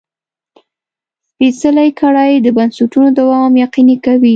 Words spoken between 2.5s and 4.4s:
بنسټونو دوام یقیني کوي.